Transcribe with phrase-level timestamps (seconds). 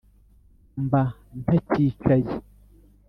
[0.83, 1.03] mba
[1.41, 2.31] ntakicaye